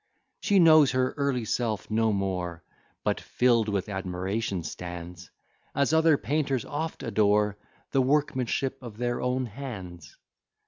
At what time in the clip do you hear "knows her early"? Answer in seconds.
0.57-1.45